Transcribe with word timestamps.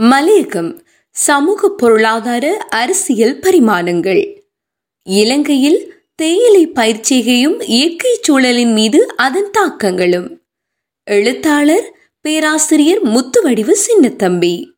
மலையகம் 0.00 0.80
சமூக 1.10 1.68
பொருளாதார 1.68 2.66
அரசியல் 2.70 3.38
பரிமாணங்கள். 3.38 4.42
இலங்கையில் 5.02 5.94
தேயிலை 6.14 6.68
பயிற்சிகையும் 6.68 7.62
இயற்கை 7.66 8.18
சூழலின் 8.22 8.72
மீது 8.72 9.16
அதன் 9.16 9.50
தாக்கங்களும். 9.50 10.40
எழுத்தாளர் 11.04 11.96
பேராசிரியர் 12.20 13.02
முத்துவடிவு 13.02 13.76
சின்னத்தம்பி. 13.86 14.70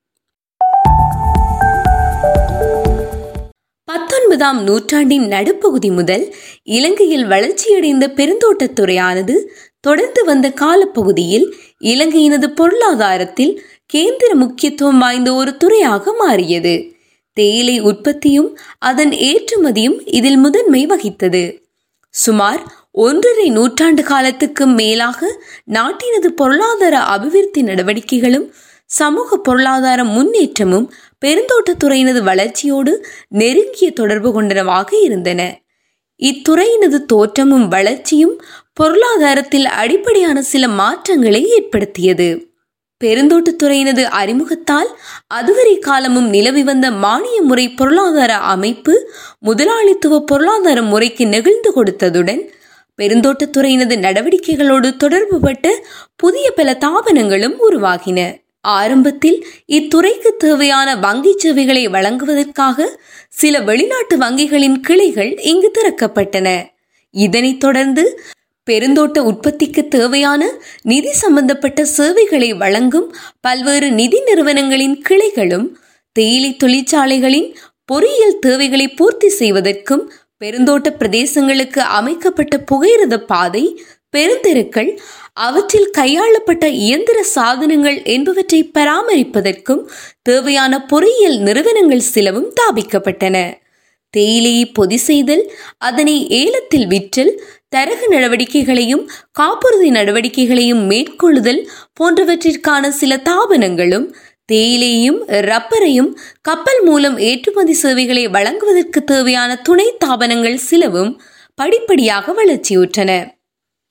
பத்தொன்பதாம் 3.84 4.62
நூற்றாண்டின் 4.62 5.26
நடுப்பகுதி 5.26 5.90
முதல் 5.90 6.34
இலங்கையில் 6.62 7.26
வளர்ச்சியடைந்த 7.26 8.08
பெருந்தோட்டத்துறையானது 8.08 9.34
தொடர்ந்து 9.80 10.24
வந்த 10.24 10.50
காலப்பகுதியில் 10.50 11.54
இலங்கையினது 11.80 12.46
பொருளாதாரத்தில் 12.46 13.62
கேந்திர 13.96 14.34
முக்கியத்துவம் 14.34 14.98
வாய்ந்த 14.98 15.34
ஒரு 15.34 15.56
துறையாக 15.56 16.12
மாறியது. 16.12 16.92
தேயிலை 17.32 17.80
உற்பத்தியும் 17.80 18.58
அதன் 18.78 19.10
ஏற்றுமதியும் 19.10 20.00
இதில் 20.04 20.36
முதன்மை 20.36 20.86
வகித்தது. 20.86 21.62
சுமார் 22.10 22.72
ஒன்றரை 22.92 23.50
நூற்றாண்டு 23.50 24.02
காலத்துக்கு 24.02 24.66
மேலாக 24.66 25.40
நாட்டினது 25.72 26.26
பொருளாதார 26.26 26.98
அபிவிருத்தி 26.98 27.62
நடவடிக்கைகளும் 27.62 28.52
சமூக 28.84 29.36
பொருளாதார 29.36 30.04
முன்னேற்றமும் 30.04 30.92
பெருந்தோட்டத்துறையினது 31.24 32.22
வளர்ச்சியோடு 32.22 33.06
நெருங்கிய 33.28 33.90
தொடர்பு 33.90 34.42
கொண்டனவாக 34.42 34.88
இருந்தன. 35.02 35.60
இத்துறையினது 36.22 36.98
தோற்றமும் 37.04 37.68
வளர்ச்சியும் 37.68 38.42
பொருளாதாரத்தில் 38.72 39.66
அடிப்படையான 39.66 40.42
சில 40.42 40.68
மாற்றங்களை 40.68 41.48
ஏற்படுத்தியது. 41.48 42.53
பெருந்தோட்டத்துறையினது 43.00 44.02
அறிமுகத்தால் 44.02 44.90
அதுவரை 45.26 45.78
காலமும் 45.78 46.28
நிலவி 46.28 46.62
வந்த 46.62 46.90
மானிய 46.90 47.42
முறை 47.42 47.70
பொருளாதார 47.70 48.36
அமைப்பு 48.36 48.94
முதலாளித்துவ 49.38 50.20
பொருளாதார 50.20 50.82
முறைக்கு 50.82 51.26
நெகிழ்ந்து 51.26 51.72
கொடுத்ததுடன் 51.76 52.42
பெருந்தோட்டத்துறையினது 52.98 53.94
நடவடிக்கைகளோடு 54.06 54.88
தொடர்புபட்ட 54.96 55.68
புதிய 56.16 56.50
பல 56.50 56.78
தாபனங்களும் 56.84 57.56
உருவாகின. 57.70 58.20
ஆரம்பத்தில் 58.60 59.38
இத்துறைக்கு 59.68 60.30
தேவையான 60.38 60.96
வங்கி 60.96 61.32
சேவைகளை 61.36 61.88
வழங்குவதற்காக 61.88 62.86
சில 63.28 63.60
வெளிநாட்டு 63.60 64.16
வங்கிகளின் 64.18 64.78
கிளைகள் 64.80 65.32
இங்கு 65.42 65.70
திறக்கப்பட்டன. 65.74 66.48
இதனைத் 67.14 67.60
தொடர்ந்து 67.60 68.04
பெருந்தோட்ட 68.70 69.18
உற்பத்திக்கு 69.18 69.88
தேவையான 69.88 70.50
நிதி 70.82 71.12
சம்பந்தப்பட்ட 71.12 71.84
சேவைகளை 71.84 72.52
வழங்கும் 72.52 73.14
பல்வேறு 73.40 73.90
நிதி 73.90 74.20
நிறுவனங்களின் 74.20 75.02
கிளைகளும் 75.08 75.66
தேயிலை 76.12 76.56
தொழிற்சாலைகளின் 76.56 77.48
பொறியியல் 77.84 78.38
தேவைகளை 78.38 78.88
பூர்த்தி 78.88 79.28
செய்வதற்கும் 79.28 80.12
பெருந்தோட்ட 80.44 80.88
பிரதேசங்களுக்கு 80.98 81.78
அமைக்கப்பட்ட 81.78 82.64
புகையிரத 82.72 83.16
பாதை 83.16 83.82
பெருந்தெருக்கள் 84.10 84.98
அவற்றில் 85.32 85.90
கையாளப்பட்ட 85.98 86.64
இயந்திர 86.66 87.22
சாதனங்கள் 87.22 88.02
என்பவற்றை 88.04 88.70
பராமரிப்பதற்கும் 88.74 89.82
தேவையான 90.22 90.86
பொறியியல் 90.86 91.38
நிறுவனங்கள் 91.38 92.08
சிலவும் 92.12 92.52
தாபிக்கப்பட்டன. 92.60 93.36
தேயிலையை 94.10 94.66
பொதி 94.66 94.96
செய்தல் 94.96 95.52
அதனை 95.78 96.28
ஏலத்தில் 96.28 96.86
விற்றல் 96.86 97.32
தரகு 97.74 98.08
நடவடிக்கைகளையும் 98.08 99.04
காப்புறுதி 99.32 99.90
நடவடிக்கைகளையும் 99.90 100.82
மேற்கொள்ளுதல் 100.90 101.62
போன்றவற்றிற்கான 102.00 102.88
சில 102.88 103.20
தாபனங்களும் 103.30 104.06
தேயிலையும் 104.52 105.20
ரப்பரையும் 105.28 106.10
கப்பல் 106.40 106.82
மூலம் 106.82 107.18
ஏற்றுமதி 107.18 107.72
சேவைகளை 107.72 108.24
வழங்குவதற்கு 108.28 109.04
தேவையான 109.04 109.56
துணை 109.56 109.96
தாபனங்கள் 110.04 110.54
சிலவும் 110.54 111.12
படிப்படியாக 111.54 112.34
வளர்ச்சியுற்றன. 112.38 113.10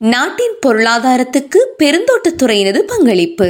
நாட்டின் 0.01 0.55
பொருளாதாரத்துக்கு 0.65 1.59
பெருந்தோட்டத்துறையினது 1.83 2.79
பங்களிப்பு. 2.79 3.49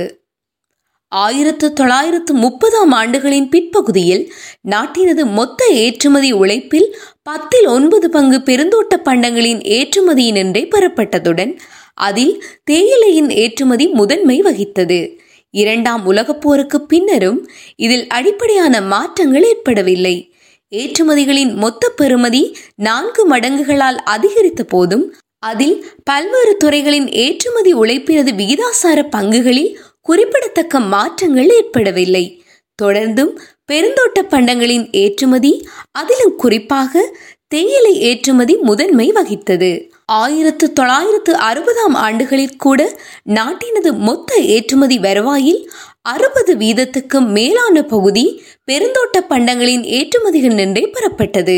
ஆயிரத்து 1.21 1.73
தொள்ளாயிரத்து 1.73 2.33
முப்பதாம் 2.33 2.91
ஆண்டுகளின் 2.91 3.49
பிற்பகுதியில் 3.49 4.23
நாட்டினது 4.71 5.23
மொத்த 5.25 5.65
ஏற்றுமதி 5.65 6.31
உழைப்பில் 6.31 6.87
பத்தில் 7.23 7.67
ஒன்பது 7.67 8.09
பங்கு 8.09 8.37
பெருந்தோட்ட 8.39 8.95
பண்டங்களின் 9.05 9.61
ஏற்றுமதியினின்றே 9.77 10.63
பெறப்பட்டதுடன் 10.69 11.53
அதில் 12.07 12.43
தேயிலையின் 12.63 13.29
ஏற்றுமதி 13.29 13.87
முதன்மை 13.87 14.41
வகித்தது. 14.41 14.99
இரண்டாம் 15.53 16.05
உலகப் 16.05 16.41
போருக்கு 16.41 16.81
பின்னரும் 16.81 17.39
இதில் 17.75 18.07
அடிப்படையான 18.07 18.81
மாற்றங்கள் 18.81 19.43
ஏற்படவில்லை. 19.43 20.15
ஏற்றுமதிகளின் 20.71 21.53
மொத்த 21.53 21.91
பெறுமதி 22.01 22.43
நான்கு 22.75 23.23
மடங்குகளால் 23.29 23.99
அதிகரித்த 24.05 24.63
போதும் 24.63 25.05
அதில் 25.43 25.75
பல்வேறு 26.03 26.53
துறைகளின் 26.57 27.07
ஏற்றுமதி 27.11 27.71
உழைப்பினது 27.73 28.31
விகிதாசார 28.39 28.99
பங்குகளில் 29.15 29.71
குறிப்பிடத்தக்க 30.07 30.79
மாற்றங்கள் 30.93 31.49
ஏற்படவில்லை. 31.49 32.25
தொடர்ந்தும் 32.81 33.33
பெருந்தோட்ட 33.71 34.19
பண்டங்களின் 34.29 34.85
ஏற்றுமதி 34.91 35.51
அதிலும் 35.91 36.35
குறிப்பாக 36.35 37.03
தேயிலை 37.47 37.93
ஏற்றுமதி 38.09 38.55
முதன்மை 38.55 39.11
வகித்தது. 39.11 39.69
ஆயிரத்து 40.05 40.73
தொள்ளாயிரத்து 40.73 41.33
அறுபதாம் 41.49 41.95
ஆண்டுகளில் 42.05 42.55
கூட 42.55 42.79
நாட்டினது 43.35 43.91
மொத்த 43.97 44.35
ஏற்றுமதி 44.55 44.99
வருவாயில் 44.99 45.61
அறுபது 46.01 46.53
வீதத்துக்கு 46.55 47.19
மேலான 47.27 47.83
பகுதி 47.83 48.25
பெருந்தோட்ட 48.71 49.19
பண்டங்களின் 49.29 49.85
ஏற்றுமதிகள் 49.99 50.53
நின்றே 50.53 50.83
பெறப்பட்டது. 50.87 51.57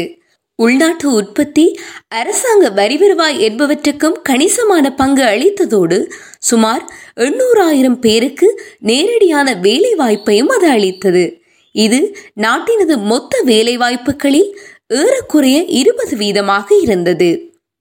உள்நாட்டு 0.60 1.14
உற்பத்தி 1.14 1.64
அரசாங்க 2.08 2.70
வரி 2.70 2.98
வருவாய் 2.98 3.40
என்பவற்றுக்கும் 3.40 4.16
கணிசமான 4.24 4.94
பங்கு 4.96 5.24
அளித்ததோடு 5.24 5.98
சுமார் 6.40 6.84
எண்ணூறாயிரம் 7.16 8.00
பேருக்கு 8.00 8.48
நேரடியான 8.80 9.48
வேலை 9.56 9.92
வாய்ப்பையும் 9.98 10.52
அது 10.56 10.68
அளித்தது. 10.70 11.26
இது 11.72 12.00
நாட்டினது 12.42 12.96
மொத்த 12.98 13.42
வேலை 13.44 13.78
வாய்ப்புகளில் 13.78 14.50
ஏறக்குறைய 14.94 15.58
இருபது 15.80 16.16
வீதமாக 16.16 16.68
இருந்தது. 16.82 17.30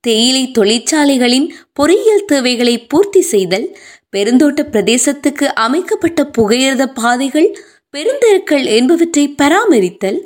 தேயிலை 0.00 0.50
தொழிற்சாலைகளின் 0.50 1.46
பொறியியல் 1.72 2.24
தேவைகளை 2.24 2.74
பூர்த்தி 2.86 3.20
செய்தல் 3.20 3.68
பெருந்தோட்ட 4.16 4.62
பிரதேசத்துக்கு 4.72 5.46
அமைக்கப்பட்ட 5.58 6.24
புகையிரத 6.38 6.84
பாதைகள் 6.94 7.48
பெருந்தெருக்கள் 7.90 8.64
என்பவற்றை 8.64 9.24
பராமரித்தல் 9.42 10.18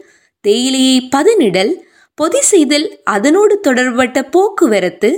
தேயிலையை 0.45 1.09
பதனிடல் 1.17 1.73
பொதி 2.19 2.41
செய்தல் 2.43 2.87
அதனோடு 3.05 3.61
தொடர்பட்ட 3.61 4.19
போக்குவரத்து 4.23 5.11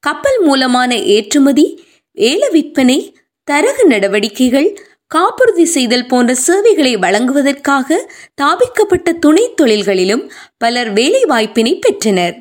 கப்பல் 0.00 0.40
மூலமான 0.40 0.90
ஏற்றுமதி 1.14 1.66
ஏல 2.16 2.50
விற்பனை 2.50 2.98
தரகு 3.48 3.84
நடவடிக்கைகள் 3.86 4.68
காப்புறுதி 5.06 5.64
செய்தல் 5.64 6.06
போன்ற 6.06 6.34
சேவைகளை 6.46 6.96
வழங்குவதற்காக 6.96 7.98
தாபிக்கப்பட்ட 8.42 9.12
துணை 9.12 9.44
தொழில்களிலும் 9.54 10.24
பலர் 10.58 10.90
வேலைவாய்ப்பினை 10.92 11.74
பெற்றனர். 11.80 12.36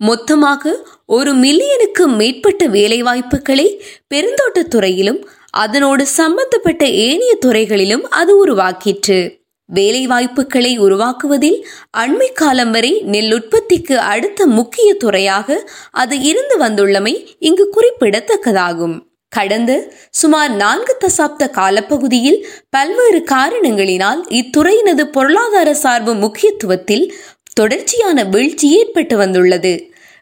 மொத்தமாக 0.00 0.72
ஒரு 1.06 1.32
மில்லியனுக்கு 1.34 2.04
மேற்பட்ட 2.16 2.68
வேலைவாய்ப்புகளை 2.68 3.68
பெருந்தோட்டத் 4.14 4.70
துறையிலும் 4.70 5.20
அதனோடு 5.50 6.04
சம்பந்தப்பட்ட 6.18 6.84
ஏனைய 7.06 7.34
துறைகளிலும் 7.34 8.04
அது 8.10 8.32
உருவாக்கிற்று. 8.44 9.37
வேலைவாய்ப்புகளை 9.74 10.72
உருவாக்குவதில் 10.78 11.58
அண்மை 11.96 12.28
காலம் 12.32 12.70
வரை 12.70 12.92
நெல் 13.00 13.32
உற்பத்திக்கு 13.32 13.96
அடுத்த 14.12 14.46
முக்கிய 14.46 14.94
துறையாக 14.94 15.58
அது 15.90 16.20
இருந்து 16.20 16.58
வந்துள்ளமை 16.58 17.14
இங்கு 17.38 17.66
குறிப்பிடத்தக்கதாகும். 17.76 18.96
கடந்த 19.32 19.72
சுமார் 20.10 20.50
நான்கு 20.50 20.96
தசாப்த 21.00 21.50
காலப்பகுதியில் 21.50 22.38
பல்வேறு 22.70 23.20
காரணங்களினால் 23.34 24.22
இத்துறையினது 24.40 25.04
பொருளாதார 25.16 25.74
சார்பு 25.74 26.14
முக்கியத்துவத்தில் 26.14 27.12
தொடர்ச்சியான 27.54 28.24
வீழ்ச்சி 28.24 28.66
ஏற்பட்டு 28.78 29.16
வந்துள்ளது. 29.16 29.72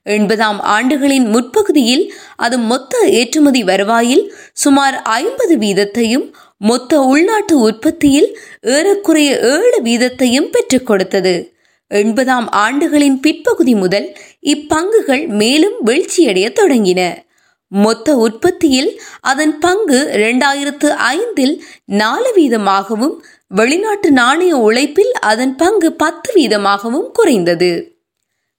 எண்பதாம் 0.06 0.58
ஆண்டுகளின் 0.74 1.26
முற்பகுதியில் 1.26 2.04
அது 2.36 2.58
மொத்த 2.58 2.98
ஏற்றுமதி 3.10 3.62
வருவாயில் 3.64 4.34
சுமார் 4.52 4.96
ஐம்பது 5.02 5.54
வீதத்தையும் 5.56 6.26
மொத்த 6.58 7.00
உள்நாட்டு 7.00 7.58
உற்பத்தியில் 7.58 8.38
ஏறக்குறைய 8.60 9.38
ஏழு 9.38 9.80
வீதத்தையும் 9.84 10.50
பெற்றுக் 10.50 10.86
கொடுத்தது. 10.86 11.54
எண்பதாம் 11.88 12.48
ஆண்டுகளின் 12.52 13.20
பிற்பகுதி 13.20 13.74
முதல் 13.74 14.16
இப்பங்குகள் 14.46 15.28
மேலும் 15.28 15.86
வீழ்ச்சியடைய 15.86 16.46
தொடங்கின. 16.60 17.24
மொத்த 17.68 18.16
உற்பத்தியில் 18.16 19.00
அதன் 19.20 19.58
பங்கு 19.58 20.10
இரண்டாயிரத்து 20.14 20.88
ஐந்தில் 20.88 21.64
நாலு 21.84 22.32
வீதமாகவும் 22.36 23.16
வெளிநாட்டு 23.48 24.10
நாணய 24.10 24.56
உழைப்பில் 24.56 25.12
அதன் 25.12 25.56
பங்கு 25.56 25.92
பத்து 25.92 26.32
வீதமாகவும் 26.34 27.10
குறைந்தது. 27.12 27.98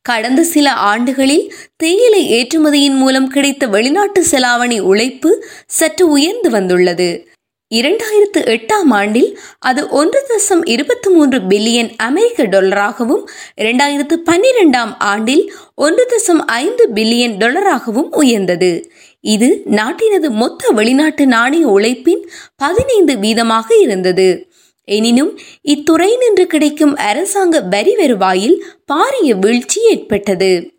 கடந்த 0.01 0.43
சில 0.43 0.73
ஆண்டுகளில் 0.73 1.53
தேயிலை 1.77 2.21
ஏற்றுமதியின் 2.33 2.95
மூலம் 2.95 3.27
கிடைத்த 3.27 3.67
வெளிநாட்டு 3.67 4.25
செலாவணி 4.31 4.79
உழைப்பு 4.79 5.45
சற்று 5.65 6.07
உயர்ந்து 6.07 6.49
வந்துள்ளது. 6.49 7.29
இரண்டாயிரத்து 7.71 8.41
எட்டாம் 8.53 8.91
ஆண்டில் 8.91 9.37
அது 9.59 9.89
ஒன்று 9.89 10.19
தசம் 10.29 10.61
இருபத்தி 10.65 11.09
மூன்று 11.09 11.39
பில்லியன் 11.39 11.89
அமெரிக்க 11.97 12.43
டாலராகவும் 12.43 13.23
இரண்டாயிரத்து 13.57 14.15
பன்னிரெண்டாம் 14.25 14.93
ஆண்டில் 14.97 15.51
ஒன்று 15.75 16.05
தசம் 16.05 16.41
ஐந்து 16.45 16.89
பில்லியன் 16.93 17.35
டாலராகவும் 17.37 18.09
உயர்ந்தது. 18.09 18.91
இது 19.21 19.63
நாட்டினது 19.65 20.29
மொத்த 20.29 20.69
வெளிநாட்டு 20.69 21.25
நாணய 21.25 21.67
உழைப்பின் 21.67 22.29
பதினைந்து 22.55 23.15
வீதமாக 23.15 23.81
இருந்தது. 23.81 24.49
எனினும் 24.83 25.39
இத்துறை 25.63 26.17
நின்று 26.17 26.47
கிடைக்கும் 26.47 26.95
அரசாங்க 26.95 27.61
வரி 27.61 27.95
வருவாயில் 27.95 28.63
பாரிய 28.93 29.39
வீழ்ச்சி 29.39 29.81
ஏற்பட்டது. 29.81 30.76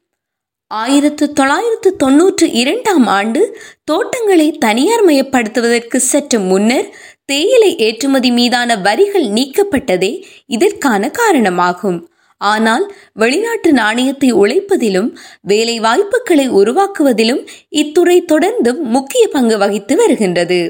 ஆயிரத்து 0.70 1.32
தொள்ளாயிரத்து 1.32 1.90
தொன்னூற்று 1.96 2.46
இரண்டாம் 2.52 3.06
ஆண்டு 3.06 3.42
தோட்டங்களை 3.84 4.48
தனியார் 4.58 5.04
மயப்படுத்துவதற்கு 5.06 5.96
சற்று 5.96 6.38
முன்னர் 6.40 6.88
தேயிலை 7.24 7.70
ஏற்றுமதி 7.76 8.30
மீதான 8.30 8.76
வரிகள் 8.76 9.26
நீக்கப்பட்டதே 9.36 10.12
இதற்கான 10.46 11.10
காரணமாகும். 11.10 11.98
ஆனால் 12.40 12.84
வெளிநாட்டு 13.12 13.72
நாணயத்தை 13.72 14.32
உழைப்பதிலும் 14.32 15.08
வேலை 15.42 15.80
வாய்ப்புகளை 15.80 16.46
உருவாக்குவதிலும் 16.50 17.42
இத்துறை 17.68 18.18
தொடர்ந்தும் 18.32 18.82
முக்கிய 18.96 19.28
பங்கு 19.28 19.58
வகித்து 19.58 19.96
வருகின்றது. 19.96 20.60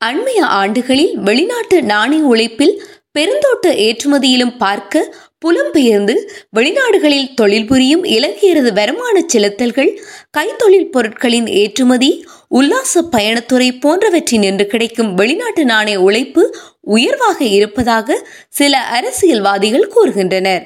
அண்மைய 0.00 0.40
ஆண்டுகளில் 0.60 1.14
வெளிநாட்டு 1.18 1.82
நாணய 1.82 2.22
உழைப்பில் 2.22 2.74
பெருந்தோட்ட 3.18 3.66
ஏற்றுமதியிலும் 3.86 4.56
பார்க்க 4.56 5.14
புலம்பெயர்ந்து 5.44 6.14
வெளிநாடுகளில் 6.56 7.34
தொழில் 7.34 7.66
புரியும் 7.66 8.04
இலங்கையரது 8.04 8.72
வருமான 8.72 9.24
செலுத்தல்கள் 9.32 9.98
கைத்தொழில் 10.38 10.90
பொருட்களின் 10.90 11.46
ஏற்றுமதி 11.46 12.24
உல்லாச 12.48 13.02
பயணத்துறை 13.02 13.80
போன்றவற்றின் 13.80 14.42
என்று 14.42 14.66
கிடைக்கும் 14.66 15.14
வெளிநாட்டு 15.14 15.64
நாணய 15.64 16.00
உழைப்பு 16.00 16.56
உயர்வாக 16.80 17.44
இருப்பதாக 17.44 18.26
சில 18.48 18.78
அரசியல்வாதிகள் 18.78 19.92
கூறுகின்றனர். 19.96 20.64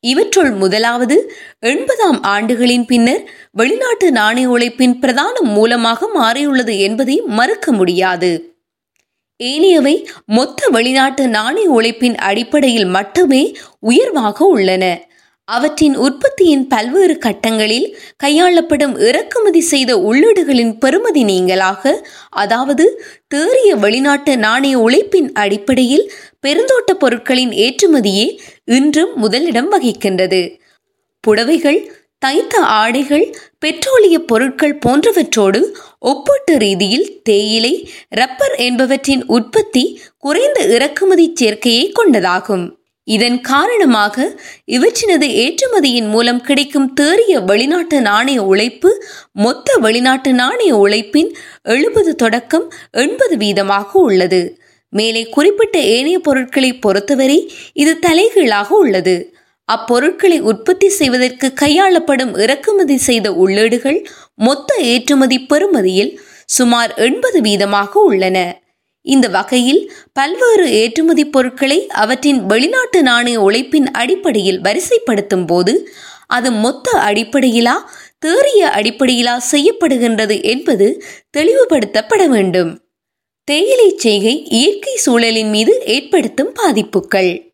இவற்றுள் 0.00 0.50
முதலாவது 0.50 1.32
எண்பதாம் 1.60 2.22
ஆண்டுகளின் 2.22 2.86
பின்னர் 2.86 3.30
வெளிநாட்டு 3.52 4.12
நாணய 4.12 4.48
உழைப்பின் 4.48 4.98
பிரதான 4.98 5.40
மூலமாக 5.40 6.08
மாறியுள்ளது 6.14 6.78
என்பதை 6.78 7.22
மறுக்க 7.26 7.72
முடியாது. 7.72 8.51
ஏனையவை 9.42 9.94
மொத்த 10.26 10.68
வெளிநாட்டு 10.68 11.24
நாணய 11.28 11.70
உழைப்பின் 11.70 12.16
அடிப்படையில் 12.22 12.90
மட்டுமே 12.96 13.42
உயர்வாக 13.80 14.44
உள்ளன. 14.46 14.84
அவற்றின் 15.48 15.94
உற்பத்தியின் 15.98 16.64
பல்வேறு 16.68 17.14
கட்டங்களில் 17.18 17.86
கையாளப்படும் 18.24 18.94
இறக்குமதி 19.08 19.60
செய்த 19.60 19.90
உள்ளீடுகளின் 20.08 20.72
பெறுமதி 20.80 21.22
நீங்களாக 21.30 21.92
அதாவது 22.34 22.84
தேறிய 23.34 23.70
வெளிநாட்டு 23.76 24.34
நாணய 24.36 24.76
உழைப்பின் 24.78 25.28
அடிப்படையில் 25.32 26.06
பெருந்தோட்ட 26.46 26.92
பொருட்களின் 26.98 27.52
ஏற்றுமதியே 27.64 28.26
இன்றும் 28.64 29.12
முதலிடம் 29.16 29.70
வகிக்கின்றது. 29.72 30.42
புடவைகள் 31.24 31.80
தைத்த 32.24 32.58
ஆடைகள் 32.58 33.36
பெட்ரோலிய 33.60 34.18
பொருட்கள் 34.18 34.78
போன்றவற்றோடு 34.86 35.60
ஒப்பீட்டு 35.98 36.58
ரீதியில் 36.58 37.20
தேயிலை 37.22 37.90
ரப்பர் 38.08 38.54
என்பவற்றின் 38.58 39.24
உற்பத்தி 39.26 40.00
குறைந்த 40.18 40.60
இறக்குமதி 40.60 41.32
சேர்க்கையை 41.40 41.92
கொண்டதாகும். 41.92 42.76
இதன் 43.04 43.40
காரணமாக 43.40 44.38
இவற்றினது 44.66 45.28
ஏற்றுமதியின் 45.44 46.08
மூலம் 46.08 46.40
கிடைக்கும் 46.40 46.92
தேறிய 46.92 47.40
வெளிநாட்டு 47.40 48.00
நாணய 48.00 48.42
உழைப்பு 48.42 49.04
மொத்த 49.32 49.76
வெளிநாட்டு 49.76 50.32
நாணய 50.32 50.76
உழைப்பின் 50.76 51.34
எழுபது 51.62 52.14
தொடக்கம் 52.14 52.72
எண்பது 52.90 53.36
வீதமாக 53.36 53.88
உள்ளது. 53.92 54.58
மேலே 54.88 55.28
குறிப்பிட்ட 55.28 55.78
ஏனைய 55.78 56.18
பொருட்களை 56.18 56.72
பொறுத்தவரை 56.78 57.52
இது 57.72 57.98
தலைகீழாக 57.98 58.76
உள்ளது. 58.76 59.31
அப்பொருட்களை 59.68 60.40
உற்பத்தி 60.40 60.88
செய்வதற்கு 60.88 61.52
கையாளப்படும் 61.60 62.38
இறக்குமதி 62.38 62.96
செய்த 62.96 63.32
உள்ளீடுகள் 63.32 64.06
மொத்த 64.34 64.74
ஏற்றுமதி 64.76 65.40
பெறுமதியில் 65.40 66.20
சுமார் 66.44 66.94
எண்பது 66.94 67.40
வீதமாக 67.40 67.92
உள்ளன. 67.92 68.60
இந்த 69.00 69.28
வகையில் 69.28 69.92
பல்வேறு 70.12 70.70
ஏற்றுமதி 70.72 71.24
பொருட்களை 71.24 71.86
அவற்றின் 71.86 72.46
வெளிநாட்டு 72.46 73.02
நாணய 73.02 73.40
உழைப்பின் 73.40 73.90
அடிப்படையில் 73.90 74.60
வரிசைப்படுத்தும் 74.60 75.46
போது 75.46 75.88
அது 76.26 76.52
மொத்த 76.52 76.90
அடிப்படையிலா 76.98 77.74
தேறிய 78.18 78.68
அடிப்படையிலா 78.74 79.36
செய்யப்படுகின்றது 79.50 80.42
என்பது 80.42 81.02
தெளிவுபடுத்தப்பட 81.36 82.26
வேண்டும். 82.28 82.80
தேயிலை 83.44 83.94
செய்கை 83.96 84.44
இயற்கை 84.48 84.96
சூழலின் 84.96 85.50
மீது 85.50 85.82
ஏற்படுத்தும் 85.84 86.52
பாதிப்புகள். 86.54 87.51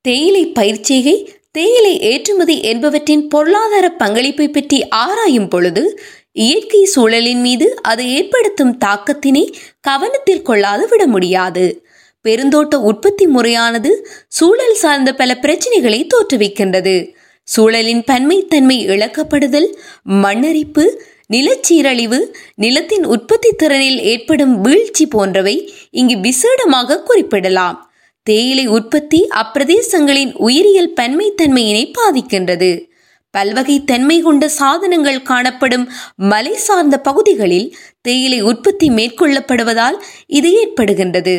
தேயிலை 0.00 0.52
பயிர்ச்செய்கை 0.58 1.28
தேயிலை 1.50 2.00
ஏற்றுமதி 2.00 2.62
என்பவற்றின் 2.62 3.28
பொருளாதார 3.28 3.90
பங்களிப்பை 3.90 4.48
பற்றி 4.48 4.88
ஆராயும் 4.88 5.48
பொழுது 5.48 6.00
இயற்கை 6.32 6.84
சூழலின் 6.84 7.40
மீது 7.40 7.82
அது 7.82 8.08
ஏற்படுத்தும் 8.08 8.78
தாக்கத்தினை 8.84 9.54
கவனத்தில் 9.80 10.42
கொள்ளாது 10.42 10.88
விட 10.88 11.06
முடியாது. 11.06 11.82
பெருந்தோட்ட 12.24 12.74
உற்பத்தி 12.74 13.26
முறையானது 13.26 14.06
சூழல் 14.28 14.74
சார்ந்த 14.74 15.14
பல 15.14 15.38
பிரச்சனைகளை 15.42 16.06
தோற்றுவிக்கின்றது. 16.06 17.14
சூழலின் 17.42 18.02
பன்மைத்தன்மை 18.06 18.78
இழக்கப்படுதல் 18.86 19.68
மண்ணரிப்பு 20.04 20.84
நிலச்சீரழிவு 21.26 22.36
நிலத்தின் 22.54 23.04
உற்பத்தி 23.04 23.50
திறனில் 23.62 24.00
ஏற்படும் 24.02 24.60
வீழ்ச்சி 24.60 25.06
போன்றவை 25.06 25.72
இங்கு 25.90 26.16
விசேடமாக 26.16 27.02
குறிப்பிடலாம். 27.02 27.87
தேயிலை 28.28 28.66
உற்பத்தி 28.76 29.18
அப்பிரதேசங்களின் 29.42 30.32
உயிரியல் 30.46 30.94
பன்மைத்தன்மையினை 31.00 31.84
பாதிக்கின்றது. 31.98 32.70
பல்வகை 33.34 33.76
தன்மை 33.84 34.16
கொண்ட 34.20 34.44
சாதனங்கள் 34.58 35.20
காணப்படும் 35.22 35.84
மலை 36.30 36.54
சார்ந்த 36.66 36.96
பகுதிகளில் 37.08 37.68
தேயிலை 38.00 38.40
உற்பத்தி 38.50 38.88
மேற்கொள்ளப்படுவதால் 38.88 39.98
இது 40.38 40.50
ஏற்படுகின்றது. 40.62 41.36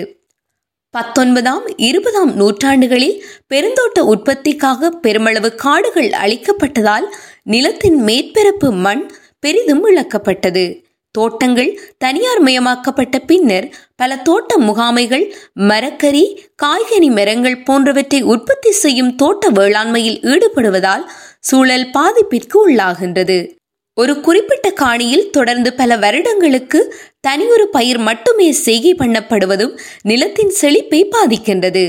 பத்தொன்பதாம் 0.94 1.66
இருபதாம் 1.88 2.32
நூற்றாண்டுகளில் 2.36 3.18
பெருந்தோட்ட 3.54 4.00
உற்பத்திக்காக 4.14 4.92
பெருமளவு 5.04 5.50
காடுகள் 5.56 6.12
அழிக்கப்பட்டதால் 6.24 7.08
நிலத்தின் 7.44 8.00
மேற்பரப்பு 8.04 8.70
மண் 8.86 9.04
பெரிதும் 9.40 9.84
இழக்கப்பட்டது. 9.90 10.66
தோட்டங்கள் 11.12 11.80
தனியார் 11.98 12.42
மயமாக்கப்பட்ட 12.44 13.18
பின்னர் 13.26 13.68
பல 13.96 14.18
தோட்ட 14.18 14.58
முகாமைகள் 14.58 15.26
மரக்கறி 15.60 16.26
காய்கனி 16.64 17.10
மரங்கள் 17.12 17.64
போன்றவற்றை 17.64 18.22
உற்பத்தி 18.22 18.72
செய்யும் 18.72 19.16
தோட்ட 19.16 19.50
வேளாண்மையில் 19.50 20.20
ஈடுபடுவதால் 20.24 21.06
சூழல் 21.40 21.88
பாதிப்பிற்கு 21.94 22.58
உள்ளாகின்றது. 22.68 23.58
ஒரு 23.94 24.22
குறிப்பிட்ட 24.22 24.74
காணியில் 24.82 25.30
தொடர்ந்து 25.30 25.74
பல 25.74 25.98
வருடங்களுக்கு 25.98 26.96
தனியொரு 27.22 27.66
பயிர் 27.68 27.98
மட்டுமே 27.98 28.52
செய்கை 28.52 28.94
பண்ணப்படுவதும் 28.94 29.74
நிலத்தின் 30.02 30.50
செழிப்பை 30.50 31.10
பாதிக்கின்றது. 31.16 31.84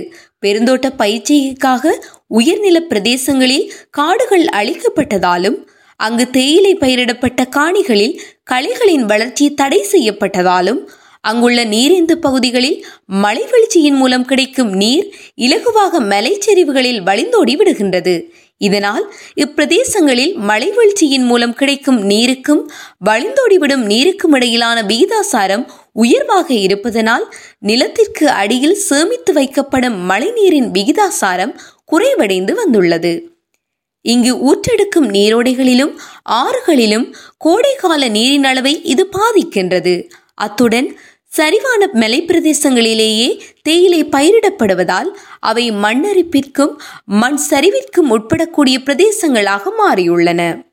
பெருந்தோட்ட 0.46 0.88
பயிற்சிக்காக 0.98 1.92
உயர்நில 2.26 2.78
பிரதேசங்களில் 2.88 3.70
காடுகள் 3.90 4.44
அழிக்கப்பட்டதாலும் 4.44 5.58
அங்கு 6.04 6.24
தேயிலை 6.30 6.72
பயிரிடப்பட்ட 6.74 7.40
காணிகளில் 7.56 8.16
களைகளின் 8.50 9.04
வளர்ச்சி 9.04 9.46
தடை 9.54 9.80
செய்யப்பட்டதாலும் 9.92 10.80
அங்குள்ள 11.20 11.64
நீரிந்து 11.64 12.14
பகுதிகளில் 12.18 12.78
மழை 13.22 13.42
வீழ்ச்சியின் 13.50 13.94
மூலம் 13.94 14.24
கிடைக்கும் 14.24 14.70
நீர் 14.72 15.06
இலகுவாக 15.36 16.00
மலைச்சரிவுகளில் 16.12 17.00
வழிந்தோடி 17.08 17.54
விடுகின்றது. 17.56 18.14
இதனால் 18.56 19.04
இப்பிரதேசங்களில் 19.34 20.32
மழை 20.34 20.68
வீழ்ச்சியின் 20.70 21.26
மூலம் 21.26 21.54
கிடைக்கும் 21.54 22.00
நீருக்கும் 22.10 22.62
வழிந்தோடிவிடும் 23.08 23.84
நீருக்கும் 23.92 24.34
இடையிலான 24.34 24.82
விகிதாசாரம் 24.82 25.64
உயர்வாக 25.92 26.48
இருப்பதனால் 26.54 27.26
நிலத்திற்கு 27.58 28.28
அடியில் 28.42 28.78
சேமித்து 28.88 29.32
வைக்கப்படும் 29.32 29.98
மழைநீரின் 30.10 30.70
விகிதாசாரம் 30.70 31.54
குறைவடைந்து 31.92 32.52
வந்துள்ளது. 32.52 33.12
இங்கு 34.02 34.32
ஊற்றெடுக்கும் 34.48 35.08
நீரோடைகளிலும் 35.10 35.92
ஆறுகளிலும் 36.30 37.06
கோடைகால 37.36 38.08
நீரின் 38.08 38.44
அளவை 38.44 38.82
இது 38.82 39.08
பாதிக்கின்றது. 39.18 40.08
அத்துடன் 40.34 40.96
சரிவான 41.24 41.88
மலைப்பிரதேசங்களிலேயே 41.92 43.40
தேயிலை 43.62 44.04
பயிரிடப்படுவதால் 44.04 45.10
அவை 45.40 45.70
மண்ணரிப்பிற்கும் 45.70 46.72
மண் 47.04 47.38
சரிவிற்கும் 47.50 48.10
உட்படக்கூடிய 48.10 48.76
பிரதேசங்களாக 48.84 49.72
மாறியுள்ளன. 49.78 50.68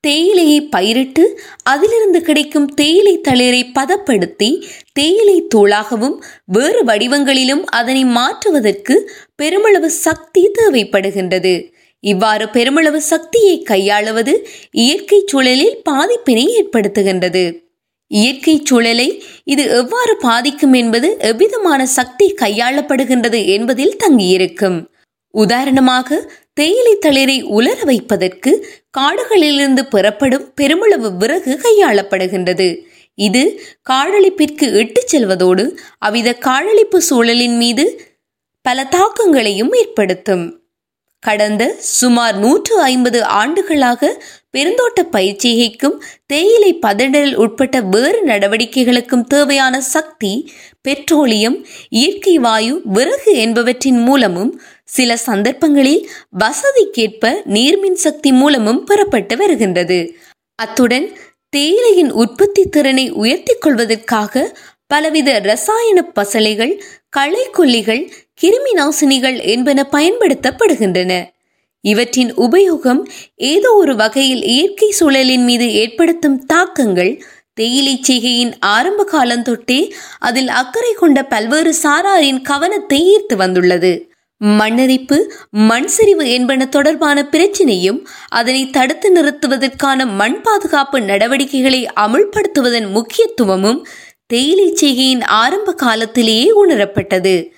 தேயிலையை 0.00 0.60
பயிரிட்டு 0.68 1.40
அதிலிருந்து 1.62 2.20
கிடைக்கும் 2.22 2.68
தேயிலை 2.74 3.20
தளிரை 3.28 3.62
பதப்படுத்தி 3.72 4.50
தேயிலை 4.92 5.48
தூளாகவும் 5.54 6.22
வேறு 6.44 6.84
வடிவங்களிலும் 6.84 7.64
அதனை 7.64 8.04
மாற்றுவதற்கு 8.04 9.12
பெருமளவு 9.36 9.90
சக்தி 9.90 10.50
தேவைப்படுகின்றது. 10.60 11.54
இவ்வாறு 12.00 12.48
பெருமளவு 12.48 13.00
சக்தியை 13.02 13.62
கையாளுவது 13.62 14.48
இயற்கை 14.70 15.22
சூழலில் 15.26 15.82
பாதிப்பினை 15.90 16.44
ஏற்படுத்துகின்றது. 16.60 17.66
இயற்கை 18.06 18.60
சூழலை 18.64 19.22
இது 19.44 19.68
எவ்வாறு 19.68 20.16
பாதிக்கும் 20.16 20.72
என்பது 20.72 21.16
எவ்விதமான 21.18 21.86
சக்தி 21.86 22.34
கையாளப்படுகின்றது 22.40 23.46
என்பதில் 23.46 23.96
தங்கியிருக்கும். 23.96 24.90
உதாரணமாக 25.30 26.28
தேயிலை 26.54 26.98
தளிரை 27.06 27.42
உலர 27.42 27.84
வைப்பதற்கு 27.84 28.66
காடுகளிலிருந்து 28.98 29.82
பெறப்படும் 29.90 30.52
பெருமளவு 30.54 31.16
விறகு 31.16 31.60
கையாளப்படுகின்றது. 31.64 32.86
இது 33.14 33.60
காடழிப்பிற்கு 33.90 34.74
இட்டுச் 34.74 35.16
செல்வதோடு 35.16 35.76
அவ்வித 35.98 36.36
காடழிப்பு 36.40 36.96
சூழலின் 37.10 37.56
மீது 37.56 37.84
பல 38.62 38.84
தாக்கங்களையும் 38.84 39.72
ஏற்படுத்தும். 39.72 40.57
கடந்த 41.22 41.62
சுமார் 42.00 42.36
நூற்று 42.38 42.74
ஐம்பது 42.82 43.24
ஆண்டுகளாக 43.24 44.10
பெருந்தோட்ட 44.52 45.00
பயிற்சிகைக்கும் 45.12 45.96
தேயிலை 46.26 46.70
பதனிடல் 46.86 47.34
உட்பட்ட 47.34 47.80
வேறு 47.80 48.20
நடவடிக்கைகளுக்கும் 48.26 49.24
தேவையான 49.26 49.80
சக்தி 49.80 50.32
பெட்ரோலியம் 50.82 51.58
இயற்கை 51.88 52.38
வாயு 52.38 52.80
விறகு 52.92 53.32
என்பவற்றின் 53.34 54.00
மூலமும் 54.02 54.52
சில 54.84 55.16
சந்தர்ப்பங்களில் 55.16 56.02
வசதிக்கேற்ப 56.38 57.34
நீர்மின் 57.46 57.98
சக்தி 57.98 58.32
மூலமும் 58.32 58.86
பெறப்பட்டு 58.86 59.36
வருகின்றது. 59.36 59.98
அத்துடன் 60.54 61.06
தேயிலையின் 61.50 62.10
உற்பத்தி 62.12 62.62
திறனை 62.68 63.10
உயர்த்திக் 63.12 63.60
கொள்வதற்காக 63.60 64.32
பலவித 64.90 65.30
ரசாயன 65.40 65.98
பசலைகள் 66.14 66.74
களைக்கொல்லிகள் 67.16 68.02
கிருமி 68.40 68.72
நாசினிகள் 68.74 69.38
என்பன 69.44 69.88
பயன்படுத்தப்படுகின்றன. 69.92 71.12
இவற்றின் 71.84 72.32
உபயோகம் 72.34 73.02
ஏதோ 73.34 73.70
ஒரு 73.72 73.94
வகையில் 73.96 74.42
இயற்கை 74.44 74.88
சூழலின் 74.90 75.44
மீது 75.44 75.66
ஏற்படுத்தும் 75.72 76.38
தாக்கங்கள் 76.46 77.12
தேயிலை 77.54 77.94
செய்கையின் 78.02 78.52
ஆரம்ப 78.60 79.04
காலம் 79.04 79.42
தொட்டே 79.42 79.80
அதில் 80.18 80.50
அக்கறை 80.60 80.92
கொண்ட 80.92 81.18
பல்வேறு 81.24 81.72
சாராரின் 81.82 82.42
கவனத்தை 82.42 83.00
ஈர்த்து 83.14 83.36
வந்துள்ளது. 83.36 83.92
மண்ணரிப்பு 84.40 85.16
மண் 85.50 85.86
சரிவு 85.86 86.24
என்பன 86.30 86.66
தொடர்பான 86.66 87.18
பிரச்சினையும் 87.30 87.98
அதனை 88.28 88.62
தடுத்து 88.70 89.08
நிறுத்துவதற்கான 89.12 90.06
மண் 90.14 90.40
பாதுகாப்பு 90.40 90.98
நடவடிக்கைகளை 91.00 91.80
அமுல்படுத்துவதன் 92.00 92.88
முக்கியத்துவமும் 92.90 93.80
தேயிலைச்செய்கையின் 94.32 95.24
ஆரம்ப 95.24 95.74
காலத்திலேயே 95.74 96.52
உணரப்பட்டது. 96.64 97.50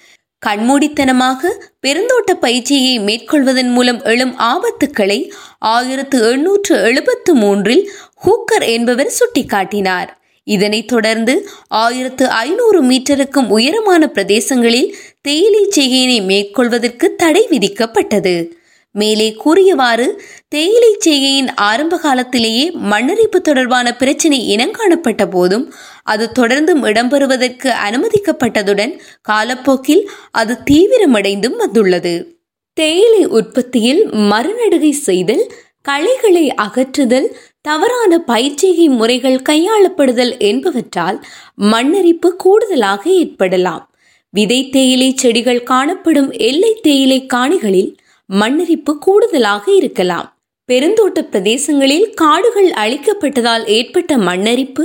கண்மூடித்தனமாக 0.46 1.50
பெருந்தோட்ட 1.86 2.34
பயிற்சியை 2.40 3.00
மேற்கொள்வதன் 3.00 3.68
மூலம் 3.68 4.02
எழும் 4.02 4.34
ஆபத்துக்களை 4.38 5.32
ஆயிரத்து 5.58 6.30
எண்ணூற்று 6.30 6.82
எழுபத்து 6.82 7.34
மூன்றில் 7.34 7.90
ஹூக்கர் 8.24 8.66
என்பவர் 8.66 9.12
சுட்டிக்காட்டினார். 9.18 10.08
இதனைத் 10.44 10.88
தொடர்ந்து 10.88 11.48
ஆயிரத்து 11.68 12.28
ஐநூறு 12.28 12.82
மீட்டருக்கும் 12.82 13.48
உயரமான 13.48 14.10
பிரதேசங்களில் 14.14 14.92
தேயிலை 15.20 15.68
செய்கையினை 15.76 16.24
மேற்கொள்வதற்கு 16.24 17.14
தடை 17.14 17.46
விதிக்கப்பட்டது. 17.50 18.50
மேலே 18.94 19.32
கூறியவாறு 19.32 20.06
தேயிலை 20.48 20.96
செய்கையின் 20.98 21.50
ஆரம்ப 21.54 21.98
காலத்திலேயே 21.98 22.64
மண்ணரிப்பு 22.90 23.38
தொடர்பான 23.42 23.96
பிரச்சினை 23.96 24.56
இனங்காணப்பட்ட 24.56 25.30
போதும் 25.30 25.66
அது 26.02 26.30
தொடர்ந்தும் 26.38 26.82
இடம்பெறுவதற்கு 26.82 27.70
அனுமதிக்கப்பட்டதுடன் 27.86 28.98
காலப்போக்கில் 29.22 30.10
அது 30.30 30.58
தீவிரமடைந்தும் 30.70 31.56
வந்துள்ளது. 31.56 32.14
தேயிலை 32.76 33.24
உற்பத்தியில் 33.26 34.02
மறுநடுகை 34.32 34.90
செய்தல் 34.90 35.44
களைகளை 35.82 36.54
அகற்றுதல் 36.62 37.28
தவறான 37.60 38.18
பயிற்சிகை 38.26 38.86
முறைகள் 38.88 39.38
கையாளப்படுதல் 39.48 40.38
என்பவற்றால் 40.38 41.18
மண்ணரிப்பு 41.62 42.28
கூடுதலாக 42.36 43.02
ஏற்படலாம். 43.10 43.84
விதை 44.34 44.68
தேயிலை 44.68 45.12
செடிகள் 45.16 45.62
காணப்படும் 45.62 46.30
எல்லை 46.30 46.78
தேயிலை 46.82 47.26
காணிகளில் 47.34 47.90
மண்ணரிப்பு 48.30 48.92
கூடுதலாக 48.98 49.72
இருக்கலாம். 49.72 50.38
பெருந்தோட்ட 50.72 51.20
பிரதேசங்களில் 51.32 52.14
காடுகள் 52.14 52.70
அழிக்கப்பட்டதால் 52.70 53.64
ஏற்பட்ட 53.66 54.16
மண்ணரிப்பு 54.16 54.84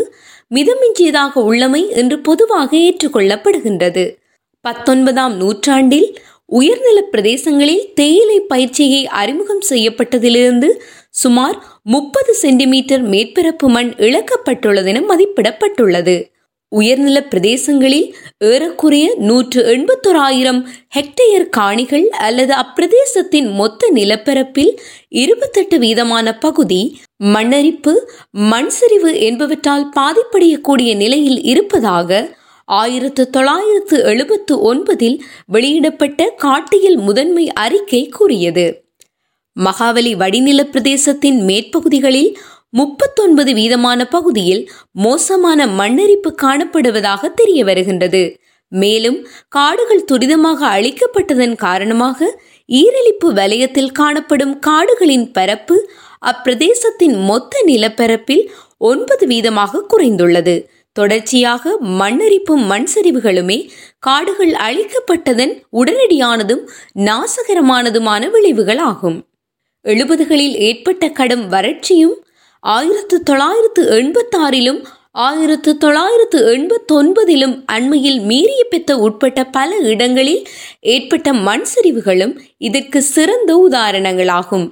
மிதமிஞ்சியதாக 0.55 1.31
உள்ளமை 1.33 1.89
என்று 1.89 2.19
பொதுவாக 2.19 2.77
ஏற்றுக்கொள்ளப்படுகின்றது. 2.77 4.15
பத்தொன்பதாம் 4.61 5.35
நூற்றாண்டில் 5.35 6.19
உயர்நில 6.45 7.03
பிரதேசங்களில் 7.11 7.93
தேயிலை 7.93 8.39
பயிற்சியை 8.39 9.07
அறிமுகம் 9.07 9.61
செய்யப்பட்டதிலிருந்து 9.69 10.69
சுமார் 11.09 11.63
முப்பது 11.83 12.33
சென்டிமீட்டர் 12.33 13.09
மேற்பரப்பு 13.09 13.67
மண் 13.67 13.93
இழக்கப்பட்டுள்ளதென 13.97 15.03
மதிப்பிடப்பட்டுள்ளது. 15.09 16.34
உயர்நில 16.69 17.27
பிரதேசங்களில் 17.29 18.13
ஏறக்குறைய 18.37 19.15
நூற்று 19.17 19.61
எண்பத்தோராயிரம் 19.65 20.61
ஹெக்டேயர் 20.95 21.49
காணிகள் 21.57 22.07
அல்லது 22.07 22.53
அப்பிரதேசத்தின் 22.55 23.51
மொத்த 23.51 23.91
நிலப்பரப்பில் 23.93 24.71
இருபத்தெட்டு 25.07 25.77
வீதமான 25.79 26.39
பகுதி 26.39 26.99
மண்ணரிப்பு 27.23 27.93
மண் 28.31 28.69
சரிவு 28.69 29.19
என்பவற்றால் 29.19 29.91
பாதிப்படையக்கூடிய 29.95 30.95
நிலையில் 30.95 31.41
இருப்பதாக 31.43 32.37
ஆயிரத்து 32.65 33.29
தொள்ளாயிரத்து 33.29 34.03
எழுபத்து 34.03 34.75
ஒன்பதில் 34.75 35.17
வெளியிடப்பட்ட 35.45 36.29
காட்டியல் 36.37 36.95
முதன்மை 36.95 37.53
அறிக்கை 37.53 38.07
கூறியது. 38.07 38.83
மகாவலி 39.57 40.13
வடிநில 40.15 40.61
பிரதேசத்தின் 40.63 41.39
மேற்பகுதிகளில் 41.41 42.35
முப்பத்தொன்பது 42.75 43.51
வீதமான 43.53 44.01
பகுதியில் 44.09 44.63
மோசமான 44.91 45.67
மண்ணரிப்பு 45.79 46.29
காணப்படுவதாக 46.43 47.31
தெரிய 47.33 47.59
வருகின்றது. 47.63 48.23
மேலும் 48.71 49.19
காடுகள் 49.47 50.07
துரிதமாக 50.11 50.59
அழிக்கப்பட்டதன் 50.75 51.55
காரணமாக 51.55 52.29
ஈரழிப்பு 52.69 53.27
வலயத்தில் 53.33 53.91
காணப்படும் 53.91 54.53
காடுகளின் 54.59 55.27
பரப்பு 55.31 55.75
அப்பிரதேசத்தின் 56.21 57.15
மொத்த 57.25 57.61
நிலப்பரப்பில் 57.65 58.43
ஒன்பது 58.81 59.25
வீதமாக 59.27 59.83
குறைந்துள்ளது. 59.93 60.55
தொடர்ச்சியாக 60.95 61.71
மண்ணரிப்பும் 61.99 62.63
மண் 62.65 62.89
சரிவுகளுமே 62.93 63.59
காடுகள் 63.99 64.53
அழிக்கப்பட்டதன் 64.67 65.53
உடனடியானதும் 65.73 66.63
நாசகரமானதுமான 67.07 68.29
விளைவுகள் 68.29 68.81
ஆகும் 68.91 69.17
எழுபதுகளில் 69.85 70.55
ஏற்பட்ட 70.67 71.09
கடும் 71.09 71.45
வறட்சியும் 71.51 72.15
ஆயிரத்து 72.65 73.23
தொள்ளாயிரத்து 73.23 73.81
எண்பத்தாறிலும் 73.97 74.79
ஆயிரத்து 75.11 75.77
தொள்ளாயிரத்து 75.77 76.39
எண்பத்தொன்பதிலும் 76.53 77.53
அண்மையில் 77.65 78.19
மீறிய 78.21 78.63
பெத்த 78.63 78.97
உட்பட்ட 78.97 79.43
பல 79.43 79.75
இடங்களில் 79.91 80.41
ஏற்பட்ட 80.79 81.33
மண் 81.33 81.65
சரிவுகளும் 81.73 82.33
இதற்கு 82.57 83.01
சிறந்த 83.01 83.51
உதாரணங்களாகும். 83.69 84.65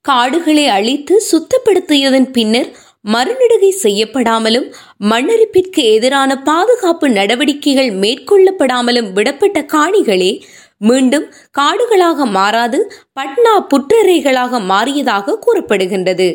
காடுகளை 0.00 0.66
அழித்து 0.68 1.14
சுத்தப்படுத்தியதன் 1.32 2.30
பின்னர் 2.32 2.70
மறுநடுகை 3.12 3.70
செய்யப்படாமலும் 3.82 4.66
மண்ணரிப்பிற்கு 5.10 5.82
எதிரான 5.96 6.42
பாதுகாப்பு 6.42 7.08
நடவடிக்கைகள் 7.08 7.90
மேற்கொள்ளப்படாமலும் 8.02 9.12
விடப்பட்ட 9.12 9.60
காணிகளே 9.74 10.32
மீண்டும் 10.78 11.26
காடுகளாக 11.58 12.26
மாறாது 12.30 12.78
பட்னா 13.20 13.54
புற்றறைகளாக 13.72 14.60
மாறியதாக 14.72 15.38
கூறப்படுகின்றது. 15.46 16.28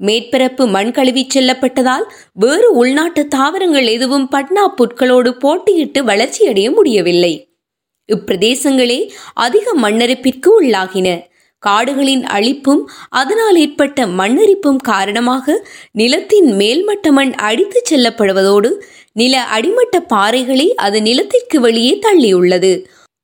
மேற்பரப்பு 0.00 0.64
மண் 0.68 0.90
கழுவி 0.90 1.26
செல்லப்பட்டதால் 1.34 2.06
வேறு 2.32 2.68
உள்நாட்டு 2.72 3.22
தாவரங்கள் 3.26 3.86
எதுவும் 3.86 4.28
பட்னா 4.32 4.64
புற்களோடு 4.76 5.30
போட்டியிட்டு 5.44 6.00
வளர்ச்சியடைய 6.00 6.70
முடியவில்லை. 6.70 7.34
இப்பிரதேசங்களே 8.08 9.10
அதிக 9.34 9.74
மண்ணரிப்பிற்கு 9.82 10.48
உள்ளாகின. 10.60 11.08
காடுகளின் 11.58 12.24
அழிப்பும் 12.24 12.82
அதனால் 13.08 13.56
ஏற்பட்ட 13.56 14.06
மண்ணரிப்பும் 14.06 14.80
காரணமாக 14.82 15.66
நிலத்தின் 15.92 16.48
மேல்மட்ட 16.52 17.10
மண் 17.10 17.32
அடித்து 17.32 17.82
செல்லப்படுவதோடு 17.90 18.70
நில 19.12 19.34
அடிமட்ட 19.42 19.96
பாறைகளை 20.14 20.68
அது 20.76 21.02
நிலத்திற்கு 21.02 21.60
வெளியே 21.60 21.98
தள்ளியுள்ளது. 21.98 22.72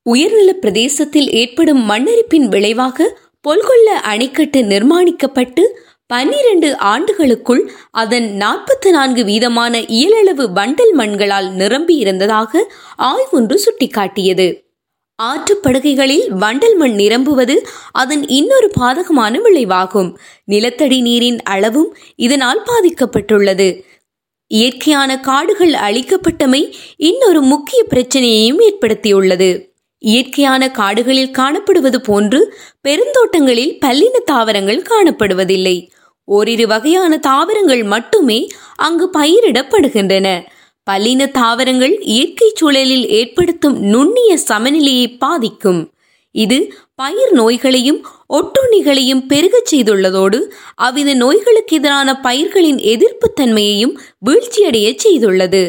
உயர்நில 0.02 0.52
பிரதேசத்தில் 0.52 1.28
ஏற்படும் 1.32 1.82
மண்ணரிப்பின் 1.90 2.46
விளைவாக 2.48 3.18
பொல்கொள்ள 3.48 3.88
அணைக்கட்டு 4.12 4.60
நிர்மாணிக்கப்பட்டு 4.72 5.62
பன்னிரண்டு 6.10 6.78
ஆண்டுகளுக்குள் 6.78 7.70
அதன் 7.90 8.28
நாற்பத்தி 8.38 8.90
நான்கு 8.90 9.22
வீதமான 9.24 9.74
இயலளவு 9.88 10.44
வண்டல் 10.54 10.94
மண்களால் 10.98 11.50
நிரம்பி 11.50 11.94
இருந்ததாக 11.94 12.72
ஆய்வொன்று 12.98 13.56
சுட்டிக்காட்டியது. 13.64 14.46
ஆற்றுப்படுகைகளில் 15.22 16.24
வண்டல் 16.40 16.76
மண் 16.76 16.94
நிரம்புவது 16.94 17.56
அதன் 17.92 18.28
இன்னொரு 18.28 18.70
பாதகமான 18.80 19.40
விளைவாகும். 19.44 20.16
நிலத்தடி 20.44 21.00
நீரின் 21.00 21.42
அளவும் 21.42 21.96
இதனால் 22.16 22.62
பாதிக்கப்பட்டுள்ளது. 22.70 23.68
இயற்கையான 24.46 25.20
காடுகள் 25.20 25.72
அழிக்கப்பட்டமை 25.72 26.72
இன்னொரு 26.96 27.42
முக்கிய 27.42 27.84
பிரச்சனையையும் 27.90 28.60
ஏற்படுத்தியுள்ளது. 28.60 29.50
இயற்கையான 29.98 30.70
காடுகளில் 30.70 31.36
காணப்படுவது 31.38 31.96
போன்று 31.96 32.40
பெருந்தோட்டங்களில் 32.88 33.78
பல்லின 33.86 34.18
தாவரங்கள் 34.24 34.86
காணப்படுவதில்லை. 34.92 35.78
ஓரிரு 36.36 36.66
வகையான 36.66 37.12
தாவரங்கள் 37.18 37.82
மட்டுமே 37.82 38.40
அங்கு 38.76 39.06
பயிரிடப்படுகின்றன. 39.18 40.28
பல்லின 40.86 41.30
தாவரங்கள் 41.30 41.94
இயற்கை 42.00 42.48
சூழலில் 42.54 43.06
ஏற்படுத்தும் 43.08 43.76
நுண்ணிய 43.92 44.36
சமநிலையை 44.36 45.08
பாதிக்கும். 45.24 45.80
இது 46.34 46.58
பயிர் 46.94 47.32
நோய்களையும் 47.32 48.00
ஒட்டுண்ணிகளையும் 48.28 49.22
பெருகச் 49.26 49.70
செய்துள்ளதோடு 49.72 50.38
அவ்வித 50.74 51.14
நோய்களுக்கு 51.14 51.76
எதிரான 51.76 52.20
பயிர்களின் 52.20 52.80
எதிர்ப்புத்தன்மையையும் 52.92 53.94
வீழ்ச்சியடைய 54.18 54.88
செய்துள்ளது. 55.04 55.62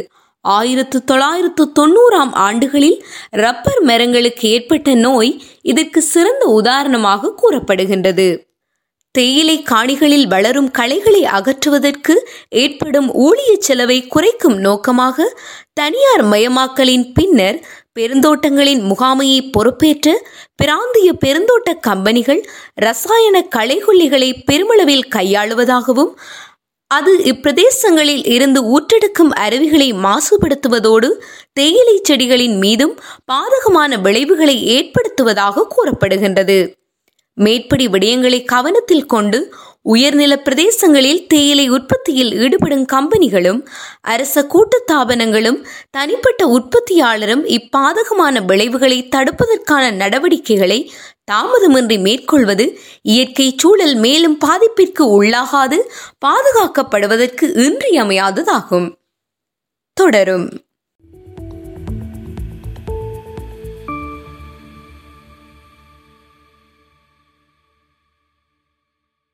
ஆயிரத்து 0.46 1.04
தொள்ளாயிரத்து 1.04 1.64
தொண்ணூறாம் 1.80 2.34
ஆண்டுகளில் 2.46 2.98
ரப்பர் 3.32 3.82
மரங்களுக்கு 3.82 4.46
ஏற்பட்ட 4.50 4.94
நோய் 4.94 5.34
இதற்கு 5.62 6.02
சிறந்த 6.02 6.46
உதாரணமாக 6.60 7.34
கூறப்படுகின்றது. 7.42 8.30
தேயிலை 9.12 9.64
காணிகளில் 9.64 10.28
வளரும் 10.28 10.72
களைகளை 10.72 11.24
அகற்றுவதற்கு 11.24 12.14
ஏற்படும் 12.50 13.10
ஊழிய 13.16 13.54
செலவை 13.60 14.08
குறைக்கும் 14.08 14.58
நோக்கமாக 14.58 15.36
தனியார் 15.74 16.24
மயமாக்கலின் 16.26 17.14
பின்னர் 17.14 17.58
பெருந்தோட்டங்களின் 17.94 18.84
முகாமையை 18.84 19.50
பொறுப்பேற்ற 19.52 20.14
பிராந்திய 20.56 21.14
பெருந்தோட்ட 21.26 21.74
கம்பெனிகள் 21.80 22.42
ரசாயன 22.76 23.48
களைகொல்லிகளை 23.56 24.44
பெருமளவில் 24.46 25.10
கையாளுவதாகவும் 25.10 26.14
அது 26.88 27.12
இப்பிரதேசங்களில் 27.24 28.26
இருந்து 28.28 28.62
ஊற்றெடுக்கும் 28.64 29.32
அருவிகளை 29.40 29.90
மாசுபடுத்துவதோடு 29.98 31.10
தேயிலை 31.54 32.02
செடிகளின் 32.10 32.58
மீதும் 32.58 33.00
பாதகமான 33.32 34.02
விளைவுகளை 34.02 34.56
ஏற்படுத்துவதாக 34.78 35.68
கூறப்படுகின்றது. 35.70 36.60
மேற்படி 37.34 37.88
விடயங்களை 37.88 38.46
கவனத்தில் 38.46 39.06
கொண்டு 39.06 39.54
உயர்நில 39.82 40.42
பிரதேசங்களில் 40.46 41.28
தேயிலை 41.28 41.70
உற்பத்தியில் 41.70 42.34
ஈடுபடும் 42.34 42.86
கம்பெனிகளும் 42.86 43.66
அரச 44.02 44.48
கூட்டுத்தாபனங்களும் 44.48 45.66
தனிப்பட்ட 45.92 46.48
உற்பத்தியாளரும் 46.48 47.44
இப்பாதகமான 47.46 48.46
விளைவுகளை 48.46 49.08
தடுப்பதற்கான 49.16 49.92
நடவடிக்கைகளை 49.92 50.92
தாமதமின்றி 51.32 52.00
மேற்கொள்வது 52.00 52.80
இயற்கை 53.02 53.54
சூழல் 53.58 53.96
மேலும் 53.96 54.38
பாதிப்பிற்கு 54.46 55.22
உள்ளாகாது 55.22 55.80
பாதுகாக்கப்படுவதற்கு 56.26 57.48
இன்றியமையாததாகும். 57.58 58.96
தொடரும். 59.94 60.50